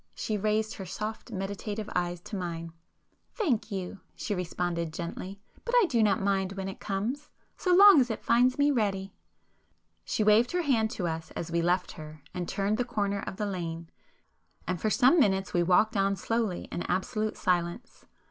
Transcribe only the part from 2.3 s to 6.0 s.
mine. "Thank you!" she responded gently—"But I